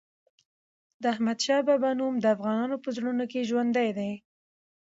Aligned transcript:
د 1.01 1.03
احمد 1.13 1.39
شاه 1.45 1.63
بابا 1.67 1.91
نوم 1.99 2.15
د 2.19 2.25
افغانانو 2.35 2.75
په 2.83 2.89
زړونو 2.95 3.23
کې 3.31 3.47
ژوندی 3.49 3.89
دی. 3.97 4.13